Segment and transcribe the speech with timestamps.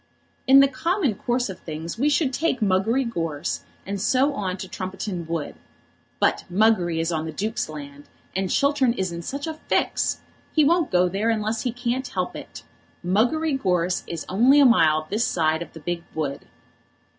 [0.47, 4.67] "In the common course of things we should take Muggery Gorse, and so on to
[4.67, 5.53] Trumpeton Wood.
[6.19, 10.21] But Muggery is on the Duke's land, and Chiltern is in such a fix!
[10.53, 12.63] He won't go there unless he can't help it.
[13.05, 16.47] Muggery Gorse is only a mile this side of the big wood."